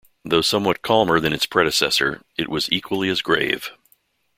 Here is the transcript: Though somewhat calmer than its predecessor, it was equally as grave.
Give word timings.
Though 0.25 0.41
somewhat 0.41 0.81
calmer 0.81 1.19
than 1.19 1.31
its 1.31 1.45
predecessor, 1.45 2.23
it 2.35 2.49
was 2.49 2.71
equally 2.71 3.07
as 3.09 3.21
grave. 3.21 3.69